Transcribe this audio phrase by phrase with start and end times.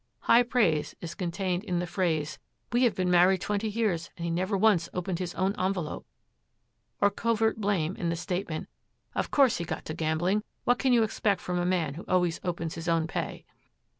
[0.21, 2.39] High praise is contained in the phrase,
[2.71, 6.07] 'We have been married twenty years and he never once opened his own envelope';
[6.99, 8.67] or covert blame in the statement,
[9.13, 12.39] 'Of course he got to gambling; what can you expect from a man who always
[12.43, 13.45] opens his own pay?'